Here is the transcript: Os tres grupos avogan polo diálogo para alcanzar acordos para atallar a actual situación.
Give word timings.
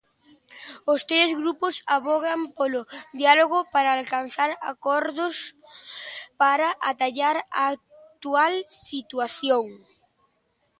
Os 0.93 1.01
tres 1.09 1.29
grupos 1.41 1.75
avogan 1.97 2.41
polo 2.57 2.81
diálogo 3.19 3.59
para 3.73 3.89
alcanzar 3.99 4.51
acordos 4.73 5.35
para 6.41 6.67
atallar 6.89 7.37
a 7.59 7.61
actual 7.75 8.53
situación. 8.87 9.65